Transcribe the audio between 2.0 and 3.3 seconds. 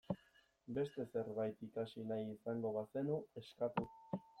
nahi izango bazenu,